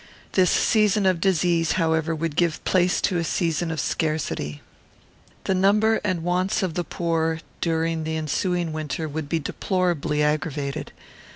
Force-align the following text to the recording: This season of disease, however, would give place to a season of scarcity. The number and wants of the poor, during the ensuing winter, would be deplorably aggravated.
This 0.31 0.49
season 0.49 1.05
of 1.05 1.21
disease, 1.21 1.73
however, 1.73 2.15
would 2.15 2.35
give 2.35 2.63
place 2.65 3.01
to 3.01 3.19
a 3.19 3.23
season 3.23 3.69
of 3.69 3.79
scarcity. 3.79 4.63
The 5.43 5.53
number 5.53 6.01
and 6.03 6.23
wants 6.23 6.63
of 6.63 6.73
the 6.73 6.83
poor, 6.83 7.39
during 7.61 8.03
the 8.03 8.17
ensuing 8.17 8.73
winter, 8.73 9.07
would 9.07 9.29
be 9.29 9.37
deplorably 9.37 10.23
aggravated. 10.23 10.91